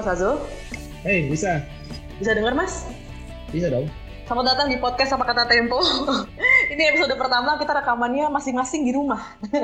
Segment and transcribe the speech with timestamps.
[0.00, 0.40] Mas Azul.
[1.04, 1.60] Hei, bisa.
[2.16, 2.88] Bisa dengar Mas?
[3.52, 3.84] Bisa dong.
[4.24, 5.76] Selamat datang di podcast Apa Kata Tempo.
[6.72, 9.20] Ini episode pertama kita rekamannya masing-masing di rumah.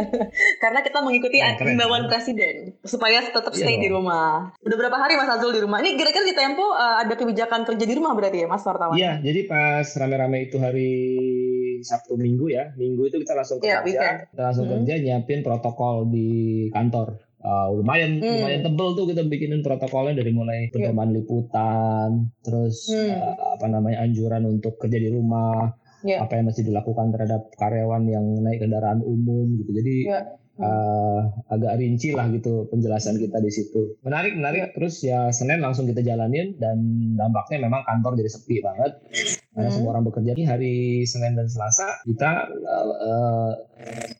[0.62, 4.52] Karena kita mengikuti himbauan presiden supaya tetap iya stay iya di rumah.
[4.60, 5.80] Udah berapa hari Mas Azul di rumah?
[5.80, 8.92] Ini kira-kira di Tempo uh, ada kebijakan kerja di rumah berarti ya Mas wartawan?
[8.92, 10.92] Iya, jadi pas rame-rame itu hari
[11.80, 12.76] Sabtu Minggu ya.
[12.76, 14.00] Minggu itu kita langsung iya, kerja.
[14.04, 14.84] Yeah, kita langsung hmm.
[14.84, 16.28] kerja nyiapin protokol di
[16.76, 18.40] kantor uh, lumayan hmm.
[18.40, 20.72] lumayan tebel tuh kita bikinin protokolnya dari mulai iya.
[20.72, 21.16] pedoman yeah.
[21.20, 22.08] liputan,
[22.40, 23.12] terus hmm.
[23.16, 25.74] uh, apa namanya anjuran untuk kerja di rumah,
[26.06, 26.22] yeah.
[26.22, 29.70] apa yang mesti dilakukan terhadap karyawan yang naik kendaraan umum gitu.
[29.76, 30.24] Jadi yeah.
[30.62, 31.20] uh,
[31.52, 33.98] agak rinci lah gitu penjelasan kita di situ.
[34.06, 34.70] Menarik menarik.
[34.70, 34.72] Yeah.
[34.78, 36.78] Terus ya Senin langsung kita jalanin dan
[37.18, 38.92] dampaknya memang kantor jadi sepi banget
[39.56, 39.76] karena hmm.
[39.80, 40.74] semua orang bekerja ini hari
[41.08, 43.52] Senin dan Selasa kita uh, uh,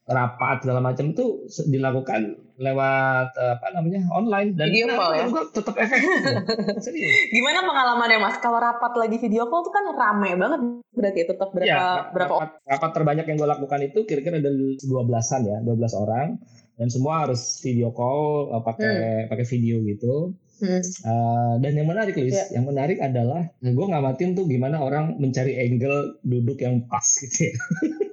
[0.09, 4.56] rapat segala macam itu dilakukan lewat uh, apa namanya online.
[4.56, 5.27] Dan video call ya?
[5.53, 6.25] tetap efektif.
[6.84, 7.33] Serius.
[7.33, 8.36] Gimana pengalamannya mas?
[8.41, 10.61] Kalau rapat lagi video call itu kan rame banget.
[10.97, 14.53] Berarti ya, tetap berapa ya, berapa rapat, rapat terbanyak yang gue lakukan itu kira-kira ada
[14.80, 16.41] dua belasan ya dua belas orang.
[16.77, 19.23] Dan semua harus video call uh, pakai hmm.
[19.33, 20.36] pakai video gitu.
[20.56, 20.80] Hmm.
[20.80, 22.56] Uh, dan yang menarik, Lis, yeah.
[22.56, 27.56] yang menarik adalah gue ngamatin tuh gimana orang mencari angle duduk yang pas gitu ya.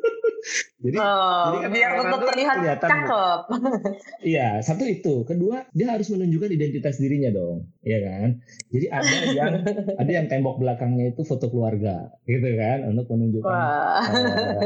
[0.83, 3.39] jadi, oh, jadi kan biar tetap terlihat cakep.
[4.35, 5.23] Iya, satu itu.
[5.23, 8.43] Kedua, dia harus menunjukkan identitas dirinya dong, ya kan?
[8.67, 9.51] Jadi ada yang
[10.01, 13.59] ada yang tembok belakangnya itu foto keluarga, gitu kan, untuk menunjukkan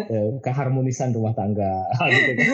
[0.09, 2.47] uh, keharmonisan rumah tangga, gitu kan.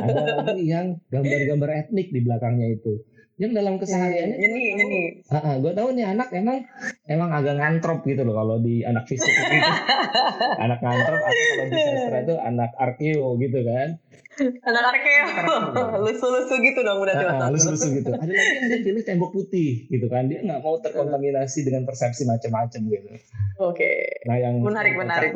[0.00, 3.04] ada lagi yang gambar-gambar etnik di belakangnya itu
[3.36, 6.64] yang dalam kesehariannya ini ini uh, gue tahu nih anak emang
[7.04, 9.60] emang agak ngantrop gitu loh kalau di anak fisik gitu
[10.64, 13.88] anak ngantrop atau kalau di sastra itu anak arkeo gitu kan.
[14.36, 15.26] Anak arkeo.
[16.04, 18.12] Lusu-lusu gitu dong udah uh, lusu-lusu gitu.
[18.12, 20.28] Ada lagi yang dia pilih tembok putih gitu kan.
[20.28, 23.08] Dia nggak mau terkontaminasi dengan persepsi macam-macam gitu.
[23.56, 23.76] Oke.
[23.76, 23.96] Okay.
[24.28, 25.32] nah yang menarik menarik.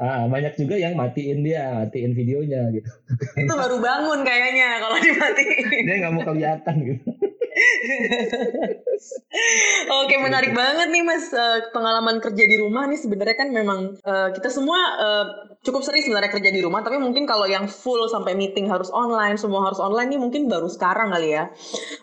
[0.00, 2.88] ah, banyak juga yang matiin dia matiin videonya gitu.
[3.36, 5.82] Itu baru bangun kayaknya kalau dimatiin.
[5.84, 7.29] Dia nggak mau kelihatan gitu
[10.04, 14.28] Oke menarik banget nih mas uh, pengalaman kerja di rumah nih sebenarnya kan memang uh,
[14.34, 15.24] kita semua uh,
[15.60, 19.36] cukup sering sebenarnya kerja di rumah tapi mungkin kalau yang full sampai meeting harus online
[19.36, 21.52] semua harus online nih mungkin baru sekarang kali ya.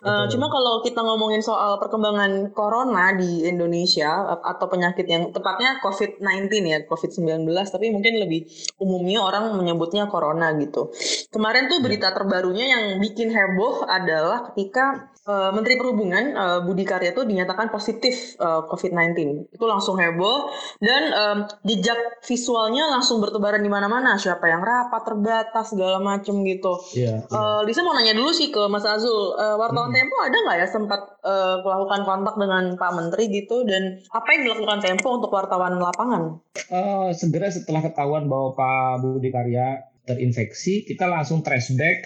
[0.05, 6.49] Uh, cuma kalau kita ngomongin soal perkembangan corona di Indonesia atau penyakit yang tepatnya COVID-19
[6.63, 8.45] ya COVID-19 tapi mungkin lebih
[8.81, 10.93] umumnya orang menyebutnya corona gitu.
[11.33, 17.11] Kemarin tuh berita terbarunya yang bikin heboh adalah ketika uh, Menteri Perhubungan uh, Budi Karya
[17.11, 19.51] itu dinyatakan positif uh, COVID-19.
[19.51, 25.01] Itu langsung heboh dan um, jejak visualnya langsung bertebar bertebaran di mana-mana siapa yang rapat
[25.07, 26.73] terbatas segala macem gitu.
[26.97, 27.23] Iya.
[27.23, 29.97] Yeah, uh, Lisa mau nanya dulu sih ke Mas Azul, uh, wartawan hmm.
[29.97, 34.41] Tempo ada nggak ya sempat uh, melakukan kontak dengan Pak Menteri gitu dan apa yang
[34.51, 36.43] dilakukan Tempo untuk wartawan lapangan?
[36.67, 41.97] Uh, segera setelah ketahuan bahwa Pak Budi Karya terinfeksi, kita langsung trace back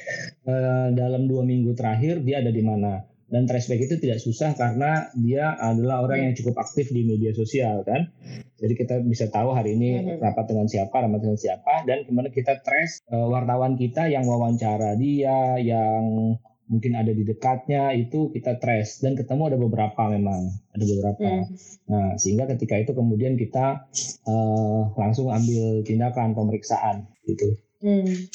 [0.49, 5.07] uh, dalam dua minggu terakhir dia ada di mana dan tracebacks itu tidak susah karena
[5.15, 8.11] dia adalah orang yang cukup aktif di media sosial kan
[8.59, 10.19] jadi kita bisa tahu hari ini mm-hmm.
[10.19, 14.99] rapat dengan siapa rapat dengan siapa dan kemudian kita trace uh, wartawan kita yang wawancara
[14.99, 16.35] dia yang
[16.67, 21.43] mungkin ada di dekatnya itu kita trace dan ketemu ada beberapa memang ada beberapa mm.
[21.87, 23.87] nah sehingga ketika itu kemudian kita
[24.27, 28.05] uh, langsung ambil tindakan pemeriksaan gitu Hmm.
[28.05, 28.29] Oke,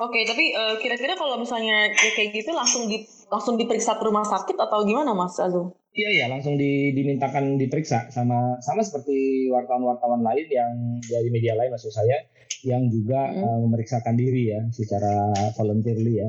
[0.00, 4.58] okay, tapi uh, kira-kira kalau misalnya kayak gitu langsung di langsung diperiksa ke rumah sakit
[4.58, 5.72] atau gimana, Mas Azul?
[5.90, 10.70] Iya iya langsung di, dimintakan diperiksa sama sama seperti wartawan-wartawan lain yang
[11.02, 12.29] dari media lain maksud saya
[12.66, 13.42] yang juga hmm.
[13.42, 16.28] uh, memeriksakan diri ya secara voluntarily ya.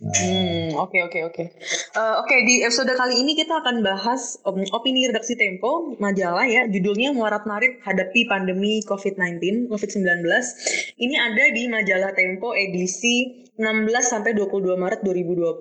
[0.00, 0.14] Nah.
[0.16, 1.44] Hmm oke oke oke.
[1.90, 6.64] Eh, oke di episode kali ini kita akan bahas um, opini redaksi Tempo majalah ya
[6.66, 10.24] judulnya Muarat Marit hadapi pandemi COVID-19 COVID-19.
[11.00, 15.60] Ini ada di majalah Tempo edisi 16 sampai 22 Maret 2020.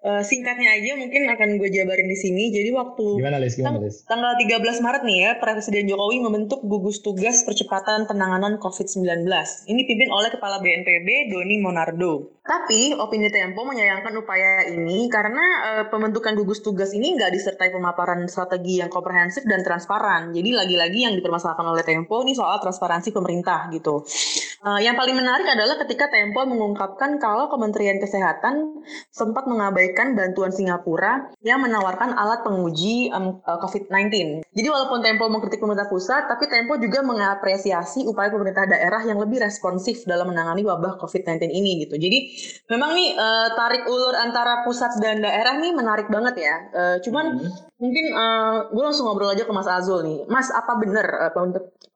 [0.00, 2.48] Uh, singkatnya aja mungkin akan gue jabarin di sini.
[2.48, 3.60] Jadi waktu Gimana, Liz?
[3.60, 4.08] Gimana, Liz?
[4.08, 9.04] tanggal 13 Maret nih ya, Presiden Jokowi membentuk gugus tugas percepatan penanganan COVID-19.
[9.66, 12.38] Ini pimpin oleh Kepala BNPB Doni Monardo.
[12.46, 18.22] Tapi opini Tempo menyayangkan upaya ini karena uh, pembentukan gugus tugas ini nggak disertai pemaparan
[18.30, 20.30] strategi yang komprehensif dan transparan.
[20.30, 24.06] Jadi lagi-lagi yang dipermasalahkan oleh Tempo ini soal transparansi pemerintah gitu.
[24.60, 31.32] Uh, yang paling menarik adalah ketika Tempo mengungkapkan kalau Kementerian Kesehatan sempat mengabaikan bantuan Singapura
[31.40, 34.44] yang menawarkan alat penguji um, uh, COVID-19.
[34.52, 39.40] Jadi walaupun Tempo mengkritik pemerintah pusat, tapi Tempo juga mengapresiasi upaya pemerintah daerah yang lebih
[39.40, 41.96] responsif dalam menangani wabah COVID-19 ini gitu.
[41.96, 42.18] Jadi
[42.68, 46.56] memang nih uh, tarik ulur antara pusat dan daerah nih menarik banget ya.
[46.76, 47.80] Uh, cuman hmm.
[47.80, 50.28] mungkin uh, gue langsung ngobrol aja ke Mas Azul nih.
[50.28, 51.32] Mas, apa benar uh,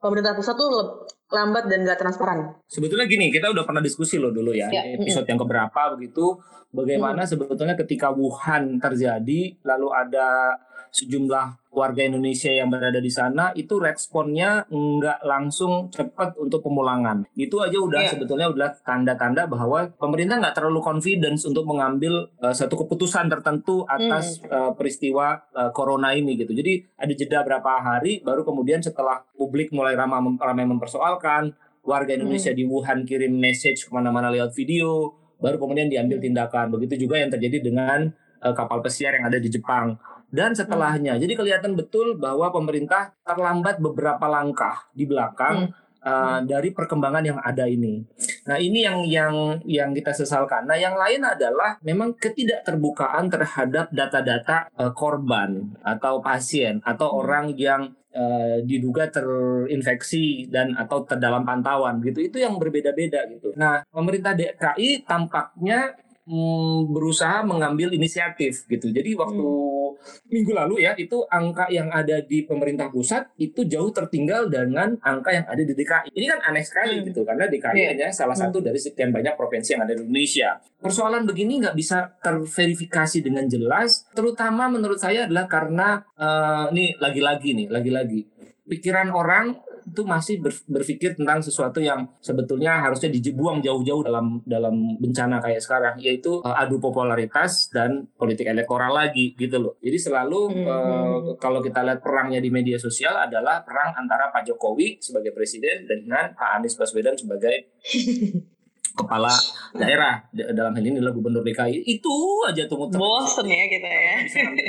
[0.00, 2.54] pemerintah pusat tuh lambat dan gak transparan.
[2.70, 4.94] Sebetulnya gini, kita udah pernah diskusi loh dulu ya, ya.
[4.94, 6.38] episode yang keberapa begitu,
[6.70, 7.31] bagaimana hmm.
[7.34, 10.54] sebetulnya ketika Wuhan terjadi, lalu ada
[10.94, 17.26] sejumlah warga Indonesia yang berada di sana itu responnya nggak langsung cepat untuk pemulangan.
[17.35, 18.12] Itu aja udah yeah.
[18.14, 24.38] sebetulnya udah tanda-tanda bahwa pemerintah nggak terlalu confidence untuk mengambil uh, satu keputusan tertentu atas
[24.38, 24.55] mm.
[24.55, 26.55] uh, peristiwa uh, corona ini gitu.
[26.55, 32.55] Jadi ada jeda berapa hari baru kemudian setelah publik mulai ramai ramai mempersoalkan warga Indonesia
[32.55, 32.56] mm.
[32.56, 35.11] di Wuhan kirim message ke mana-mana lewat video,
[35.43, 36.25] baru kemudian diambil mm.
[36.31, 36.70] tindakan.
[36.70, 38.14] Begitu juga yang terjadi dengan
[38.47, 39.99] uh, kapal pesiar yang ada di Jepang
[40.34, 41.14] dan setelahnya.
[41.14, 41.22] Hmm.
[41.22, 45.82] Jadi kelihatan betul bahwa pemerintah terlambat beberapa langkah di belakang hmm.
[46.04, 48.04] Uh, dari perkembangan yang ada ini.
[48.44, 50.69] Nah ini yang yang yang kita sesalkan.
[50.69, 57.20] Nah yang lain adalah memang ketidakterbukaan terhadap data-data uh, korban atau pasien atau hmm.
[57.25, 57.82] orang yang
[58.12, 62.20] uh, diduga terinfeksi dan atau terdalam pantauan gitu.
[62.20, 63.56] Itu yang berbeda-beda gitu.
[63.56, 68.91] Nah pemerintah DKI tampaknya mm, berusaha mengambil inisiatif gitu.
[68.91, 70.29] Jadi waktu hmm.
[70.29, 75.31] minggu lalu ya itu angka yang ada di pemerintah pusat itu jauh tertinggal dengan angka
[75.32, 76.12] yang ada di DKI.
[76.12, 77.05] Ini kan aneh sekali hmm.
[77.12, 77.88] gitu karena DKI yeah.
[77.94, 78.67] hanya salah satu hmm.
[78.73, 80.61] dari sekian banyak provinsi yang ada di Indonesia.
[80.81, 87.56] Persoalan begini nggak bisa terverifikasi dengan jelas, terutama menurut saya adalah karena uh, ini lagi-lagi
[87.56, 88.21] nih, lagi-lagi
[88.65, 95.38] pikiran orang itu masih berpikir tentang sesuatu yang sebetulnya harusnya dibuang jauh-jauh dalam dalam bencana
[95.40, 99.75] kayak sekarang yaitu uh, adu popularitas dan politik elektoral lagi gitu loh.
[99.84, 100.66] Jadi selalu hmm.
[100.66, 105.84] uh, kalau kita lihat perangnya di media sosial adalah perang antara Pak Jokowi sebagai presiden
[105.84, 107.76] dengan Pak Anies Baswedan sebagai
[108.94, 109.35] kepala
[109.75, 110.23] daerah.
[110.31, 112.14] Dalam hal ini adalah gubernur DKI itu
[112.46, 112.99] aja tuh muter.
[112.99, 114.17] Bosen ya kita ya.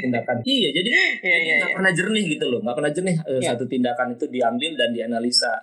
[0.01, 0.37] Tindakan.
[0.55, 0.89] Iya jadi
[1.21, 1.75] ya, ya, nggak ya.
[1.77, 2.59] pernah jernih gitu loh.
[2.63, 3.53] Nggak pernah jernih ya.
[3.53, 5.53] satu tindakan itu diambil dan dianalisa.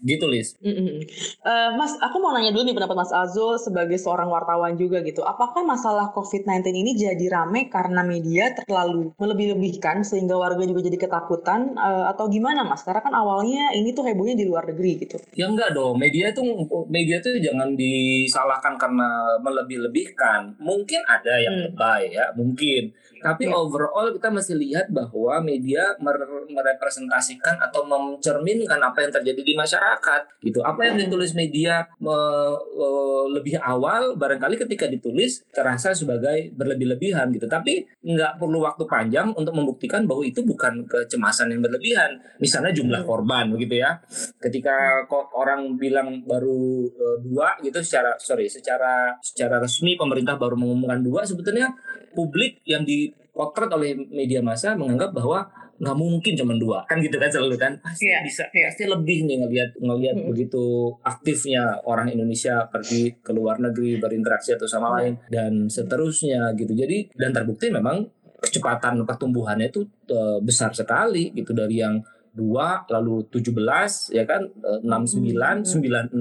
[0.00, 0.98] Gitu Lis mm -hmm.
[1.44, 5.20] uh, Mas aku mau nanya dulu nih pendapat Mas Azul sebagai seorang wartawan juga gitu.
[5.24, 11.76] Apakah masalah COVID-19 ini jadi rame karena media terlalu melebih-lebihkan sehingga warga juga jadi ketakutan?
[11.76, 12.80] Uh, atau gimana Mas?
[12.86, 15.20] Karena kan awalnya ini tuh hebohnya di luar negeri gitu.
[15.36, 15.98] Ya enggak dong.
[16.00, 16.44] Media tuh
[16.88, 20.54] media tuh jangan di disalahkan karena melebih-lebihkan.
[20.62, 21.64] Mungkin ada yang hmm.
[21.72, 22.94] lebay ya, mungkin.
[23.20, 23.56] Tapi ya.
[23.56, 25.96] overall kita masih lihat bahwa media
[26.52, 30.20] merepresentasikan atau mencerminkan apa yang terjadi di masyarakat.
[30.44, 30.60] Gitu.
[30.62, 32.14] Apa yang ditulis media me,
[32.76, 32.88] e,
[33.34, 37.48] lebih awal barangkali ketika ditulis terasa sebagai berlebih-lebihan gitu.
[37.50, 42.20] Tapi nggak perlu waktu panjang untuk membuktikan bahwa itu bukan kecemasan yang berlebihan.
[42.38, 43.08] Misalnya jumlah hmm.
[43.08, 43.98] korban begitu ya.
[44.38, 48.92] Ketika kok orang bilang baru uh, dua gitu secara sorry secara
[49.24, 51.72] secara resmi pemerintah baru mengumumkan dua sebetulnya
[52.12, 56.78] publik yang dipotret oleh media massa menganggap bahwa nggak mungkin cuma dua.
[56.88, 57.72] Kan gitu kan selalu kan?
[57.80, 58.68] Pasti yeah, bisa yeah.
[58.72, 64.64] pasti lebih nih ngelihat ngelihat begitu aktifnya orang Indonesia pergi ke luar negeri berinteraksi atau
[64.68, 66.72] sama lain dan seterusnya gitu.
[66.72, 68.08] Jadi dan terbukti memang
[68.40, 72.00] kecepatan pertumbuhannya itu uh, besar sekali gitu dari yang
[72.36, 74.44] dua lalu 17 ya kan
[74.84, 76.12] 69 96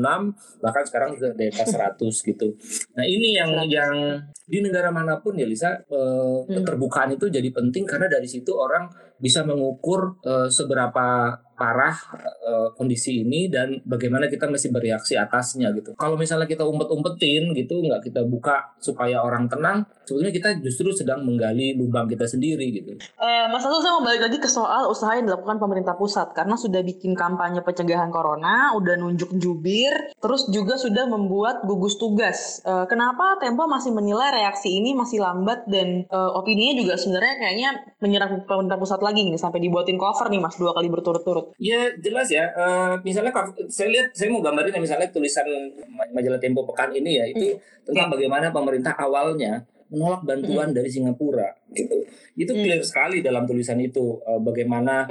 [0.63, 1.99] bahkan sekarang sudah di atas 100
[2.31, 2.47] gitu.
[2.95, 3.67] Nah, ini yang 100.
[3.67, 3.93] yang
[4.45, 8.87] di negara mana pun ya Lisa eh, keterbukaan itu jadi penting karena dari situ orang
[9.19, 11.95] bisa mengukur eh, seberapa parah
[12.43, 15.95] uh, kondisi ini dan bagaimana kita mesti bereaksi atasnya gitu.
[15.95, 21.23] Kalau misalnya kita umpet-umpetin gitu, nggak kita buka supaya orang tenang, sebetulnya kita justru sedang
[21.23, 22.99] menggali lubang kita sendiri gitu.
[22.99, 26.59] Eh, Mas Atul, saya mau balik lagi ke soal usaha yang dilakukan pemerintah pusat karena
[26.59, 32.59] sudah bikin kampanye pencegahan corona, udah nunjuk jubir, terus juga sudah membuat gugus tugas.
[32.67, 37.69] Eh, kenapa Tempo masih menilai reaksi ini masih lambat dan eh, opininya juga sebenarnya kayaknya
[38.03, 41.55] menyerang pemerintah pusat lagi nih sampai dibuatin cover nih Mas dua kali berturut-turut.
[41.55, 42.51] Ya jelas ya.
[42.51, 43.31] Uh, misalnya
[43.71, 45.47] saya lihat, saya mau gambarin ya misalnya tulisan
[46.11, 47.87] majalah Tempo pekan ini ya itu hmm.
[47.87, 49.63] tentang bagaimana pemerintah awalnya
[49.95, 50.75] menolak bantuan hmm.
[50.75, 52.03] dari Singapura gitu.
[52.35, 52.61] Itu hmm.
[52.67, 55.07] clear sekali dalam tulisan itu uh, bagaimana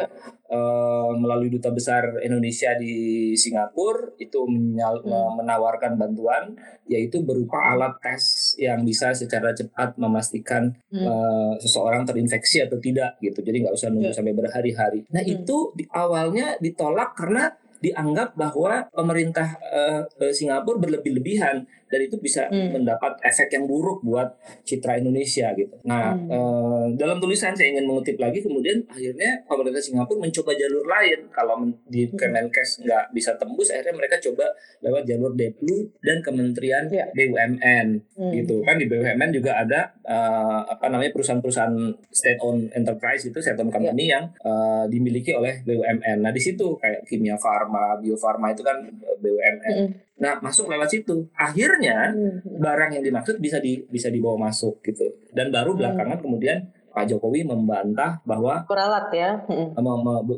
[0.52, 5.40] uh, melalui duta besar Indonesia di Singapura itu menyal, hmm.
[5.40, 6.52] menawarkan bantuan
[6.84, 11.04] yaitu berupa alat tes yang bisa secara cepat memastikan hmm.
[11.08, 13.40] uh, seseorang terinfeksi atau tidak gitu.
[13.40, 14.16] Jadi nggak usah nunggu yeah.
[14.20, 15.00] sampai berhari-hari.
[15.08, 15.34] Nah, hmm.
[15.40, 17.48] itu di awalnya ditolak karena
[17.84, 20.00] dianggap bahwa pemerintah uh,
[20.32, 22.74] Singapura berlebih-lebihan dan itu bisa hmm.
[22.74, 24.34] mendapat efek yang buruk buat
[24.66, 25.78] citra Indonesia gitu.
[25.86, 26.26] Nah, hmm.
[26.26, 31.70] uh, dalam tulisan saya ingin mengutip lagi kemudian akhirnya pemerintah Singapura mencoba jalur lain kalau
[31.86, 32.18] di hmm.
[32.18, 34.50] Kemenkes nggak bisa tembus akhirnya mereka coba
[34.82, 37.06] lewat jalur Deplu dan Kementerian yeah.
[37.14, 38.32] BUMN hmm.
[38.42, 43.60] gitu kan di BUMN juga ada uh, apa namanya perusahaan-perusahaan state owned enterprise itu state
[43.62, 44.18] owned company yeah.
[44.18, 46.24] yang uh, dimiliki oleh BUMN.
[46.24, 48.82] Nah, di situ kayak Kimia Farma, Bio Farma itu kan
[49.20, 49.56] BUMN.
[49.62, 49.90] Hmm.
[50.14, 51.26] Nah, masuk lewat situ.
[51.34, 52.62] Akhirnya hmm.
[52.62, 55.10] barang yang dimaksud bisa di bisa dibawa masuk gitu.
[55.34, 55.78] Dan baru hmm.
[55.82, 56.58] belakangan kemudian
[56.94, 59.42] Pak Jokowi membantah bahwa peralat ya.
[59.50, 59.74] Hmm.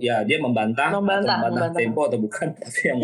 [0.01, 2.99] ya dia membantah, membantah, atau membantah, membantah tempo atau bukan, tapi yang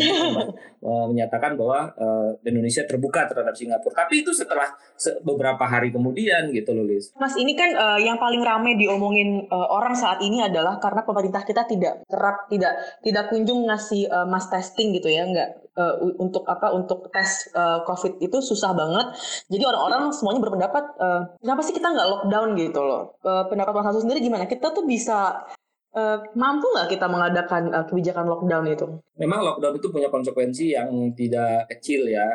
[1.13, 4.09] menyatakan bahwa uh, Indonesia terbuka terhadap Singapura.
[4.09, 4.73] Tapi itu setelah
[5.21, 7.13] beberapa hari kemudian gitu loh, Liz.
[7.21, 11.45] Mas, ini kan uh, yang paling ramai diomongin uh, orang saat ini adalah karena pemerintah
[11.45, 12.73] kita tidak kerap tidak
[13.05, 17.81] tidak kunjung ngasih uh, mass testing gitu ya, enggak uh, untuk apa untuk tes uh,
[17.85, 19.17] COVID itu susah banget.
[19.49, 23.17] Jadi orang-orang semuanya berpendapat uh, kenapa sih kita nggak lockdown gitu loh.
[23.25, 24.45] Uh, pendapat Mas Hasu sendiri gimana?
[24.45, 25.45] Kita tuh bisa
[25.93, 28.87] uh, mampu nggak kita mengadakan uh, kebijakan lockdown itu?
[29.17, 32.27] Memang lockdown itu punya konsekuensi yang tidak kecil ya.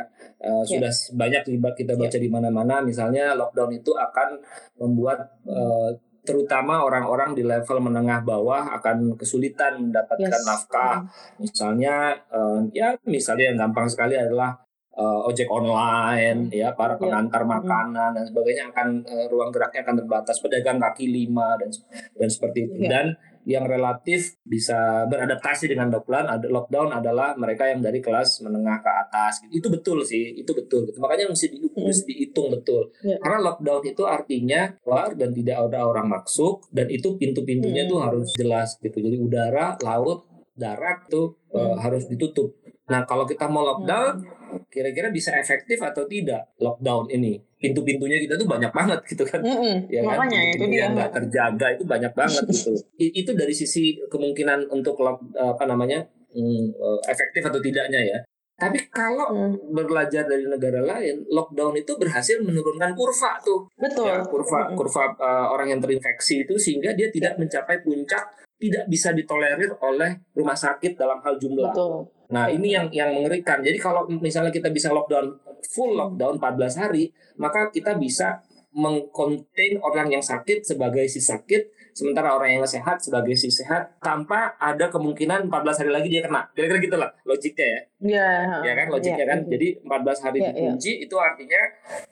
[0.42, 0.90] Uh, yeah.
[0.90, 1.42] Sudah banyak
[1.75, 2.23] kita baca yeah.
[2.23, 2.83] di mana-mana.
[2.83, 4.42] Misalnya lockdown itu akan
[4.78, 5.95] membuat uh,
[6.28, 10.44] terutama orang-orang di level menengah bawah akan kesulitan mendapatkan yes.
[10.44, 11.08] nafkah.
[11.40, 14.52] Misalnya uh, ya misalnya yang gampang sekali adalah
[14.99, 17.00] uh, ojek online ya para iya.
[17.00, 17.50] pengantar yeah.
[17.56, 21.70] makanan dan sebagainya akan uh, ruang geraknya akan terbatas pedagang kaki lima dan
[22.18, 22.90] dan seperti itu yeah.
[22.90, 23.06] dan
[23.49, 28.90] yang relatif bisa beradaptasi dengan lockdown ada lockdown adalah mereka yang dari kelas menengah ke
[28.93, 31.81] atas itu betul sih itu betul gitu makanya mesti di, hmm.
[31.81, 33.17] mesti dihitung betul yeah.
[33.25, 37.90] karena lockdown itu artinya keluar dan tidak ada orang masuk dan itu pintu-pintunya hmm.
[37.97, 41.57] tuh harus jelas gitu jadi udara laut darat tuh hmm.
[41.57, 42.52] uh, harus ditutup
[42.85, 44.69] nah kalau kita mau lockdown hmm.
[44.69, 49.50] kira-kira bisa efektif atau tidak lockdown ini pintu-pintunya kita tuh banyak banget gitu kan mm
[49.50, 49.76] -hmm.
[49.90, 54.70] ya kan Makanya, itu dia nggak terjaga itu banyak banget gitu itu dari sisi kemungkinan
[54.70, 54.98] untuk
[55.34, 58.18] apa namanya hmm, eh, efektif atau tidaknya ya
[58.58, 59.70] tapi kalau hmm.
[59.70, 63.70] belajar dari negara lain, lockdown itu berhasil menurunkan kurva tuh.
[63.78, 64.10] Betul.
[64.10, 64.74] Ya, kurva hmm.
[64.74, 68.26] kurva uh, orang yang terinfeksi itu sehingga dia tidak mencapai puncak,
[68.58, 71.70] tidak bisa ditolerir oleh rumah sakit dalam hal jumlah.
[71.70, 72.10] Betul.
[72.28, 73.64] Nah, ini yang yang mengerikan.
[73.64, 75.32] Jadi kalau misalnya kita bisa lockdown
[75.73, 78.44] full lockdown 14 hari, maka kita bisa
[78.78, 84.54] mengkontain orang yang sakit sebagai si sakit, sementara orang yang sehat sebagai si sehat tanpa
[84.61, 86.47] ada kemungkinan 14 hari lagi dia kena.
[86.52, 87.80] Kira-kira gitu lah logiknya ya.
[87.99, 88.28] Iya.
[88.28, 88.61] Yeah.
[88.62, 89.30] Ya kan logiknya yeah.
[89.35, 89.38] kan.
[89.50, 91.04] Jadi 14 hari yeah, dikunci yeah.
[91.08, 91.62] itu artinya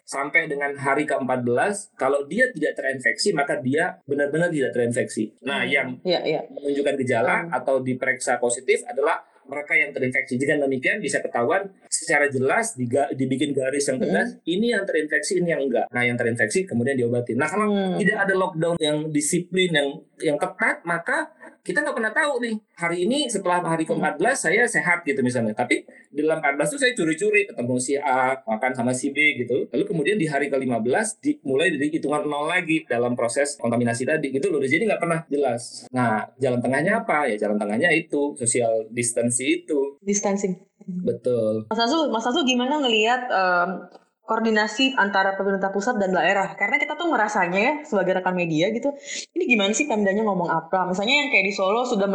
[0.02, 5.36] sampai dengan hari ke-14 kalau dia tidak terinfeksi maka dia benar-benar tidak terinfeksi.
[5.46, 5.70] Nah, hmm.
[5.70, 6.42] yang yeah, yeah.
[6.50, 7.54] menunjukkan gejala hmm.
[7.54, 10.36] atau diperiksa positif adalah mereka yang terinfeksi.
[10.36, 14.42] Jika demikian bisa ketahuan secara jelas diga, dibikin garis yang tegas, hmm.
[14.46, 15.86] ini yang terinfeksi, ini yang enggak.
[15.90, 17.38] Nah, yang terinfeksi kemudian diobati.
[17.38, 17.98] Nah, kalau hmm.
[18.02, 19.88] tidak ada lockdown yang disiplin yang
[20.20, 21.30] yang ketat, maka
[21.66, 25.50] kita nggak pernah tahu nih hari ini setelah hari ke-14 saya sehat gitu misalnya.
[25.50, 25.82] Tapi
[26.14, 29.66] di dalam 14 itu saya curi-curi ketemu si A makan sama si B gitu.
[29.74, 34.54] Lalu kemudian di hari ke-15 dimulai dari hitungan nol lagi dalam proses kontaminasi tadi gitu
[34.54, 34.62] loh.
[34.62, 35.90] Jadi nggak pernah jelas.
[35.90, 37.26] Nah jalan tengahnya apa?
[37.26, 39.98] Ya jalan tengahnya itu social distancing itu.
[40.06, 40.54] Distancing.
[40.86, 41.66] Betul.
[41.66, 43.90] Mas Asu Mas Asu gimana ngelihat um,
[44.26, 46.58] koordinasi antara pemerintah pusat dan daerah.
[46.58, 48.92] Karena kita tuh ngerasanya ya sebagai rekan media gitu
[49.32, 50.90] ini gimana sih pemdanya ngomong apa?
[50.90, 52.10] Misalnya yang kayak di Solo sudah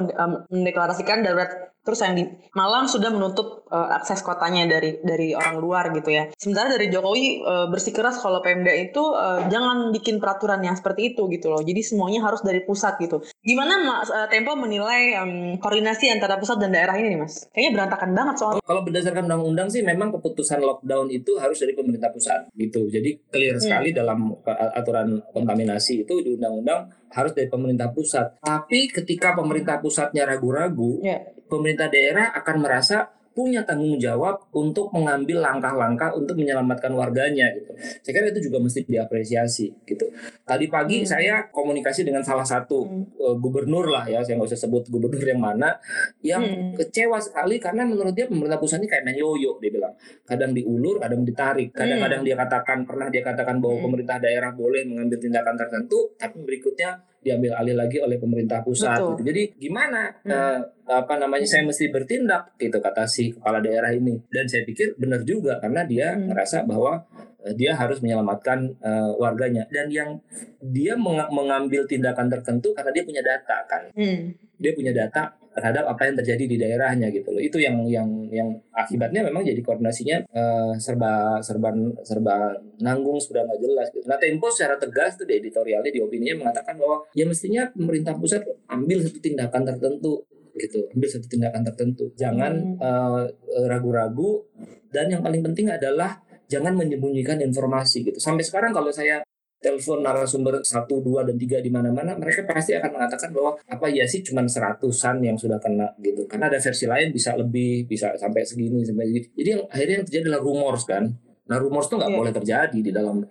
[0.51, 5.89] mendeklarasikan darurat terus yang di Malang sudah menutup uh, akses kotanya dari dari orang luar
[5.95, 6.29] gitu ya.
[6.37, 11.25] Sementara dari Jokowi uh, bersikeras kalau Pemda itu uh, jangan bikin peraturan yang seperti itu
[11.31, 11.63] gitu loh.
[11.63, 13.23] Jadi semuanya harus dari pusat gitu.
[13.41, 17.49] Gimana Mas uh, Tempo menilai um, koordinasi antara pusat dan daerah ini nih Mas?
[17.49, 18.55] Kayaknya berantakan banget soal.
[18.61, 22.91] Kalau berdasarkan undang-undang sih memang keputusan lockdown itu harus dari pemerintah pusat gitu.
[22.91, 23.63] Jadi clear hmm.
[23.63, 24.37] sekali dalam
[24.77, 28.39] aturan kontaminasi itu di undang-undang harus dari pemerintah pusat.
[28.43, 35.39] Tapi ketika pemerintah pusatnya ragu-ragu, yeah pemerintah daerah akan merasa punya tanggung jawab untuk mengambil
[35.39, 37.71] langkah-langkah untuk menyelamatkan warganya gitu.
[38.03, 40.05] Saya kira itu juga mesti diapresiasi gitu.
[40.43, 41.07] Tadi pagi hmm.
[41.07, 43.03] saya komunikasi dengan salah satu hmm.
[43.15, 45.79] uh, gubernur lah ya, saya nggak usah sebut gubernur yang mana,
[46.19, 46.75] yang hmm.
[46.75, 49.95] kecewa sekali karena menurut dia pemerintah pusat ini kayak main yoyo dia bilang.
[50.27, 51.71] Kadang diulur, kadang ditarik.
[51.71, 52.27] Kadang-kadang hmm.
[52.27, 53.85] dia katakan pernah dia katakan bahwa hmm.
[53.87, 58.97] pemerintah daerah boleh mengambil tindakan tertentu, tapi berikutnya diambil alih lagi oleh pemerintah pusat.
[58.97, 59.21] Gitu.
[59.21, 60.29] Jadi gimana hmm.
[60.29, 60.59] uh,
[60.89, 64.17] apa namanya saya mesti bertindak gitu kata si kepala daerah ini.
[64.27, 66.33] Dan saya pikir benar juga karena dia hmm.
[66.33, 67.05] merasa bahwa
[67.45, 70.17] uh, dia harus menyelamatkan uh, warganya dan yang
[70.59, 73.83] dia meng mengambil tindakan tertentu karena dia punya data kan.
[73.93, 74.33] Hmm.
[74.57, 77.41] Dia punya data terhadap apa yang terjadi di daerahnya gitu loh.
[77.43, 83.59] Itu yang yang yang akibatnya memang jadi koordinasinya uh, serba serba serba nanggung sudah nggak
[83.59, 84.07] jelas gitu.
[84.07, 88.43] Nah Tempo secara tegas tuh di editorialnya di opininya mengatakan bahwa ya mestinya pemerintah pusat
[88.71, 90.23] ambil satu tindakan tertentu
[90.55, 92.83] gitu ambil satu tindakan tertentu jangan hmm.
[92.83, 93.23] uh,
[93.71, 94.43] ragu-ragu
[94.91, 96.19] dan yang paling penting adalah
[96.51, 99.23] jangan menyembunyikan informasi gitu sampai sekarang kalau saya
[99.61, 104.09] telepon narasumber satu dua dan tiga di mana-mana mereka pasti akan mengatakan bahwa apa ya
[104.09, 105.93] sih cuma seratusan yang sudah kena?
[106.01, 106.25] Gitu.
[106.25, 109.25] Karena ada versi lain bisa lebih bisa sampai segini sampai segini.
[109.37, 111.13] Jadi yang akhirnya yang terjadi adalah rumors kan.
[111.45, 112.19] Nah rumors tuh nggak yeah.
[112.19, 113.21] boleh terjadi di dalam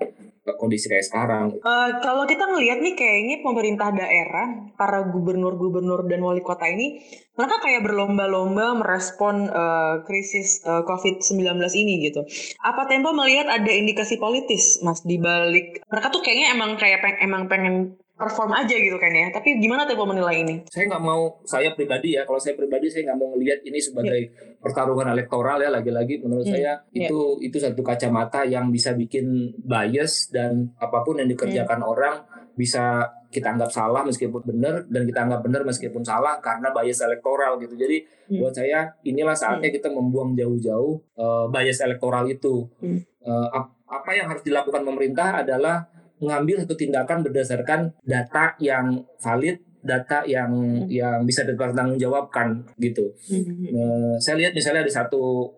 [0.57, 1.47] kondisi kayak sekarang.
[1.61, 7.05] Uh, kalau kita ngelihat nih kayaknya pemerintah daerah, para gubernur-gubernur dan wali kota ini,
[7.37, 12.25] mereka kayak berlomba-lomba merespon uh, krisis uh, COVID-19 ini gitu.
[12.65, 17.17] Apa Tempo melihat ada indikasi politis, Mas, di balik mereka tuh kayaknya emang kayak peng,
[17.21, 19.33] emang pengen perform aja gitu kan ya.
[19.33, 20.55] Tapi gimana Tepo menilai ini?
[20.69, 24.21] Saya nggak mau, saya pribadi ya, kalau saya pribadi saya nggak mau ngelihat ini sebagai
[24.29, 24.61] yeah.
[24.61, 25.73] pertarungan elektoral ya.
[25.73, 26.53] Lagi-lagi menurut hmm.
[26.53, 27.09] saya yeah.
[27.09, 32.21] itu itu satu kacamata yang bisa bikin bias dan apa pun yang dikerjakan orang
[32.53, 37.57] bisa kita anggap salah meskipun benar dan kita anggap benar meskipun salah karena bias elektoral
[37.57, 37.73] gitu.
[37.79, 38.37] Jadi hmm.
[38.37, 39.77] buat saya inilah saatnya hmm.
[39.81, 42.69] kita membuang jauh-jauh uh, bias elektoral itu.
[42.83, 43.01] Hmm.
[43.25, 43.49] Uh,
[43.91, 45.87] apa yang harus dilakukan pemerintah adalah
[46.21, 50.93] mengambil satu tindakan berdasarkan data yang valid data yang hmm.
[50.93, 53.17] yang bisa dipertanggungjawabkan gitu.
[53.33, 53.65] Hmm.
[53.73, 55.49] Uh, saya lihat misalnya ada satu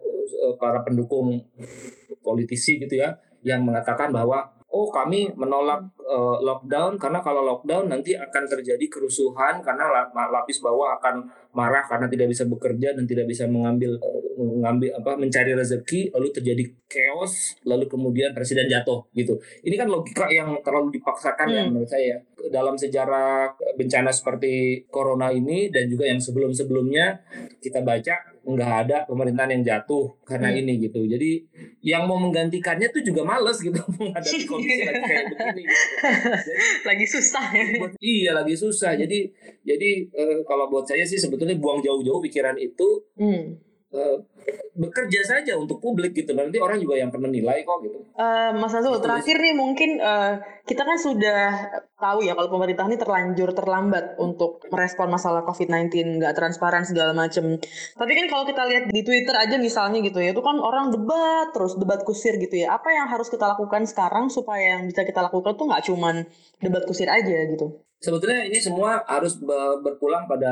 [0.47, 1.43] uh, para pendukung
[2.23, 3.11] politisi gitu ya
[3.43, 9.61] yang mengatakan bahwa oh kami menolak uh, lockdown karena kalau lockdown nanti akan terjadi kerusuhan
[9.61, 9.91] karena
[10.31, 14.01] lapis bawah akan marah karena tidak bisa bekerja dan tidak bisa mengambil
[14.33, 19.37] mengambil apa mencari rezeki lalu terjadi chaos lalu kemudian presiden jatuh gitu.
[19.61, 21.57] Ini kan logika yang terlalu dipaksakan hmm.
[21.57, 22.17] ya menurut saya
[22.49, 27.21] dalam sejarah bencana seperti corona ini dan juga yang sebelum-sebelumnya
[27.61, 30.61] kita baca nggak ada pemerintahan yang jatuh karena hmm.
[30.63, 31.01] ini gitu.
[31.07, 31.31] Jadi
[31.87, 35.63] yang mau menggantikannya tuh juga males gitu menghadapi kondisi lagi kayak begini.
[35.63, 35.75] Gitu.
[36.43, 36.55] Jadi,
[36.91, 37.65] lagi susah ya.
[37.79, 38.93] Buat, iya lagi susah.
[38.99, 39.19] Jadi
[39.63, 43.07] jadi uh, kalau buat saya sih sebetulnya buang jauh-jauh pikiran itu.
[43.17, 44.17] Hmm uh,
[44.73, 47.99] bekerja saja untuk publik gitu nanti orang juga yang akan menilai kok gitu.
[48.17, 51.43] Uh, Mas Azul terakhir nih mungkin uh, kita kan sudah
[52.01, 57.61] tahu ya kalau pemerintah ini terlanjur terlambat untuk merespon masalah COVID-19 nggak transparan segala macam.
[57.95, 61.53] Tapi kan kalau kita lihat di Twitter aja misalnya gitu ya itu kan orang debat
[61.53, 62.75] terus debat kusir gitu ya.
[62.75, 66.27] Apa yang harus kita lakukan sekarang supaya yang bisa kita lakukan tuh nggak cuman
[66.59, 67.85] debat kusir aja gitu?
[68.03, 69.39] Sebetulnya ini semua harus
[69.79, 70.51] berpulang pada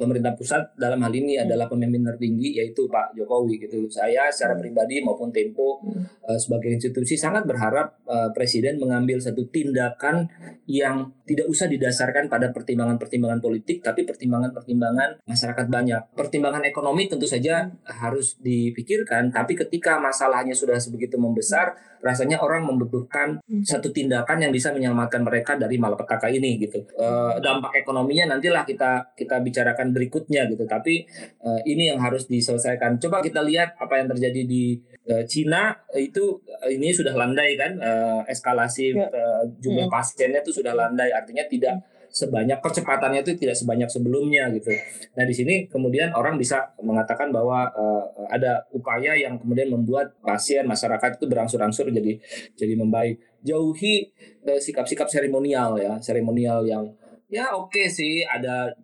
[0.00, 1.44] pemerintah pusat dalam hal ini hmm.
[1.44, 3.84] adalah pemimpin tertinggi yaitu Pak Jokowi gitu.
[3.92, 4.62] Saya secara hmm.
[4.64, 6.24] pribadi maupun Tempo hmm.
[6.24, 10.24] uh, sebagai institusi sangat berharap uh, presiden mengambil satu tindakan
[10.64, 16.02] yang tidak usah didasarkan pada pertimbangan-pertimbangan politik tapi pertimbangan-pertimbangan masyarakat banyak.
[16.16, 23.44] Pertimbangan ekonomi tentu saja harus dipikirkan tapi ketika masalahnya sudah sebegitu membesar rasanya orang membutuhkan
[23.60, 26.80] satu tindakan yang bisa menyelamatkan mereka dari malapetaka ini gitu.
[26.96, 30.64] Uh, dampak ekonominya nantilah kita kita bicarakan berikutnya gitu.
[30.66, 31.04] Tapi
[31.42, 32.98] uh, ini yang harus diselesaikan.
[33.02, 34.78] Coba kita lihat apa yang terjadi di
[35.10, 39.94] uh, Cina itu uh, ini sudah landai kan uh, eskalasi uh, jumlah hmm.
[39.94, 41.10] pasiennya itu sudah landai.
[41.12, 44.74] Artinya tidak sebanyak percepatannya itu tidak sebanyak sebelumnya gitu.
[45.14, 50.66] Nah di sini kemudian orang bisa mengatakan bahwa uh, ada upaya yang kemudian membuat pasien
[50.66, 52.18] masyarakat itu berangsur-angsur jadi
[52.58, 53.22] jadi membaik.
[53.40, 54.12] Jauhi
[54.44, 56.92] sikap-sikap uh, seremonial ya, seremonial yang
[57.30, 58.74] ya oke okay sih ada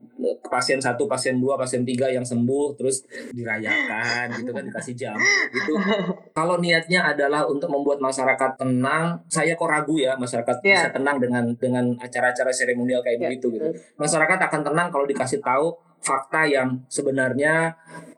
[0.49, 5.73] pasien satu, pasien dua, pasien tiga yang sembuh terus dirayakan gitu kan dikasih jamu gitu.
[6.39, 10.87] Kalau niatnya adalah untuk membuat masyarakat tenang, saya kok ragu ya masyarakat yeah.
[10.87, 13.29] bisa tenang dengan dengan acara-acara seremonial kayak yeah.
[13.31, 13.69] begitu gitu.
[13.97, 17.75] Masyarakat akan tenang kalau dikasih tahu fakta yang sebenarnya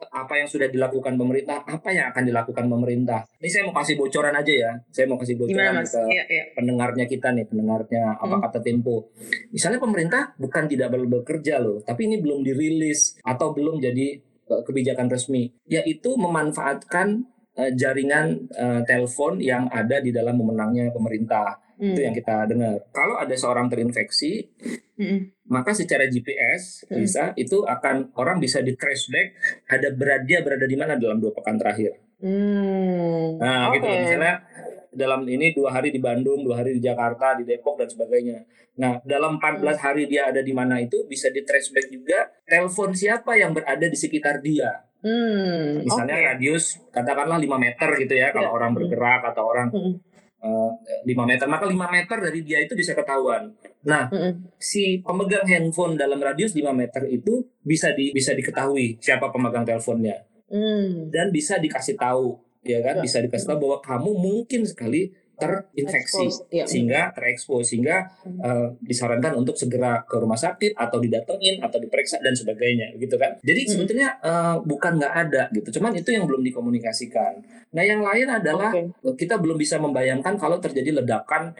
[0.09, 3.25] apa yang sudah dilakukan pemerintah, apa yang akan dilakukan pemerintah.
[3.41, 4.71] Ini saya mau kasih bocoran aja ya.
[4.89, 6.43] Saya mau kasih bocoran Gimana, ke iya, iya.
[6.57, 8.43] pendengarnya kita nih, pendengarnya apa hmm.
[8.49, 9.13] kata Tempo.
[9.53, 14.17] Misalnya pemerintah bukan tidak bekerja loh, tapi ini belum dirilis atau belum jadi
[14.49, 17.25] uh, kebijakan resmi, yaitu memanfaatkan
[17.57, 21.95] uh, jaringan uh, telepon yang ada di dalam memenangnya pemerintah Hmm.
[21.95, 22.91] Itu yang kita dengar.
[22.91, 24.51] Kalau ada seorang terinfeksi,
[24.99, 25.47] hmm.
[25.47, 26.99] maka secara GPS hmm.
[26.99, 29.27] bisa itu akan orang bisa di trace back
[29.71, 31.95] ada berada dia berada di mana dalam dua pekan terakhir.
[32.19, 33.39] Hmm.
[33.39, 33.79] Nah, okay.
[33.79, 34.43] gitu misalnya
[34.91, 38.43] dalam ini dua hari di Bandung, dua hari di Jakarta, di Depok dan sebagainya.
[38.79, 39.79] Nah, dalam 14 hmm.
[39.79, 43.87] hari dia ada di mana itu bisa di trace back juga telepon siapa yang berada
[43.87, 44.83] di sekitar dia.
[44.99, 46.27] Hmm, Misalnya okay.
[46.27, 48.57] radius katakanlah 5 meter gitu ya kalau yeah.
[48.59, 50.08] orang bergerak atau orang hmm
[50.43, 50.71] uh,
[51.05, 53.51] 5 meter maka 5 meter dari dia itu bisa ketahuan
[53.83, 54.33] nah mm -hmm.
[54.59, 60.23] si pemegang handphone dalam radius 5 meter itu bisa di bisa diketahui siapa pemegang teleponnya
[60.51, 61.11] mm.
[61.11, 63.03] dan bisa dikasih tahu ya kan ya.
[63.03, 66.67] bisa dikasih tahu bahwa kamu mungkin sekali terinfeksi ya.
[66.67, 72.35] sehingga terekspos sehingga uh, disarankan untuk segera ke rumah sakit atau didatengin atau diperiksa dan
[72.35, 73.71] sebagainya gitu kan jadi hmm.
[73.71, 77.39] sebetulnya uh, bukan nggak ada gitu cuman itu yang belum dikomunikasikan
[77.71, 79.15] nah yang lain adalah okay.
[79.15, 81.55] kita belum bisa membayangkan kalau terjadi ledakan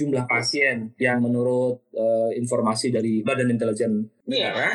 [0.00, 4.48] jumlah pasien yang menurut uh, informasi dari Badan Intelijen iya.
[4.48, 4.74] Negara, yeah.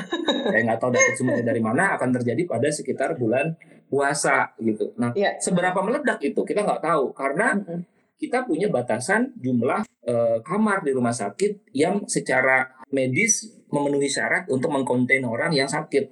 [0.53, 3.57] saya nggak tahu dapat sumbernya dari mana akan terjadi pada sekitar bulan
[3.89, 4.93] puasa gitu.
[5.01, 5.33] Nah, yeah.
[5.41, 10.81] seberapa meledak itu kita nggak tahu karena mm -hmm kita punya batasan jumlah uh, kamar
[10.87, 16.05] di rumah sakit yang secara medis memenuhi syarat untuk mengkonten orang yang sakit.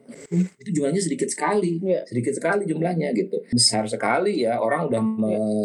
[0.60, 2.04] Itu jumlahnya sedikit sekali, yeah.
[2.04, 3.40] sedikit sekali jumlahnya gitu.
[3.54, 5.16] Besar sekali ya orang udah yeah.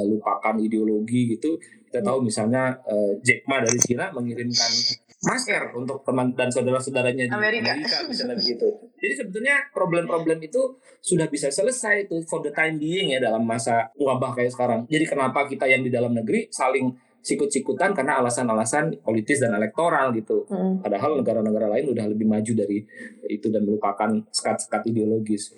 [0.06, 1.58] melupakan ideologi gitu.
[1.88, 4.72] Kita tahu misalnya uh, Jack Ma dari Cina mengirimkan
[5.18, 8.68] masker untuk teman dan saudara-saudaranya di Amerika, Amerika misalnya begitu.
[8.98, 13.90] Jadi sebetulnya problem-problem itu sudah bisa selesai itu for the time being ya dalam masa
[13.98, 14.86] wabah kayak sekarang.
[14.86, 20.46] Jadi kenapa kita yang di dalam negeri saling sikut-sikutan karena alasan-alasan politis dan elektoral gitu.
[20.46, 20.78] Hmm.
[20.78, 22.86] Padahal negara-negara lain udah lebih maju dari
[23.26, 25.50] itu dan melupakan sekat-sekat ideologis.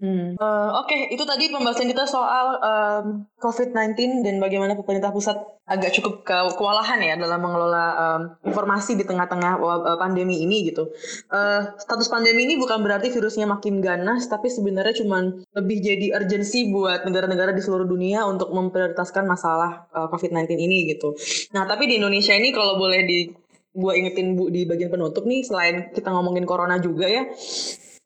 [0.00, 0.32] Hmm.
[0.40, 1.00] Uh, Oke, okay.
[1.12, 5.36] itu tadi pembahasan kita soal um, COVID-19 dan bagaimana pemerintah pusat
[5.68, 10.88] agak cukup ke kewalahan ya dalam mengelola um, informasi di tengah-tengah uh, pandemi ini gitu.
[11.28, 15.20] Uh, status pandemi ini bukan berarti virusnya makin ganas, tapi sebenarnya cuma
[15.52, 21.12] lebih jadi urgensi buat negara-negara di seluruh dunia untuk memprioritaskan masalah uh, COVID-19 ini gitu.
[21.52, 23.28] Nah, tapi di Indonesia ini kalau boleh di
[23.70, 27.28] gue ingetin bu di bagian penutup nih, selain kita ngomongin corona juga ya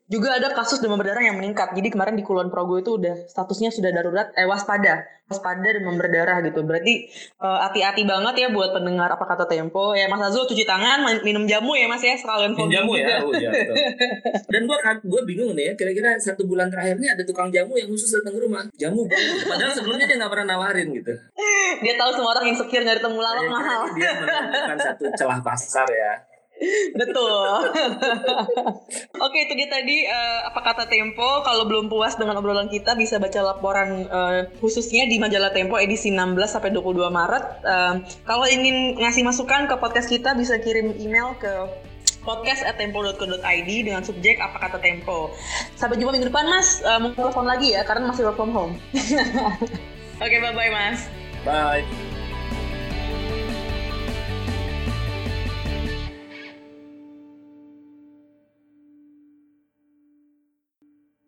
[0.05, 1.73] juga ada kasus demam berdarah yang meningkat.
[1.73, 5.01] Jadi kemarin di Kulon Progo itu udah statusnya sudah darurat, eh waspada,
[5.33, 6.61] waspada demam berdarah gitu.
[6.61, 7.09] Berarti
[7.41, 9.97] uh, hati-hati banget ya buat pendengar apa kata Tempo.
[9.97, 13.25] Ya Mas Azul cuci tangan, minum jamu ya Mas ya sekalian minum jamu ya.
[13.25, 13.49] Oh, ya
[14.53, 14.77] Dan gua
[15.09, 18.37] gua bingung nih ya, kira-kira satu bulan terakhir ini ada tukang jamu yang khusus datang
[18.37, 18.69] ke rumah.
[18.77, 19.09] Jamu
[19.49, 21.13] Padahal sebelumnya dia nggak pernah nawarin gitu.
[21.81, 23.89] dia tahu semua orang insecure nyari temulawak mahal.
[23.97, 26.34] Dia menemukan satu celah pasar ya.
[26.95, 27.51] Betul.
[29.25, 31.43] Oke, itu dia tadi uh, apa kata Tempo.
[31.43, 36.15] Kalau belum puas dengan obrolan kita bisa baca laporan uh, khususnya di majalah Tempo edisi
[36.15, 37.45] 16 sampai 22 Maret.
[37.67, 41.53] Uh, kalau ingin ngasih masukan ke podcast kita bisa kirim email ke
[42.25, 45.31] podcast at tempo.co.id dengan subjek apa kata Tempo.
[45.77, 46.81] Sampai jumpa minggu depan, Mas.
[46.81, 48.75] Uh, mau telepon lagi ya, karena masih work from home.
[50.25, 51.07] Oke, okay, bye-bye, Mas.
[51.45, 52.14] Bye.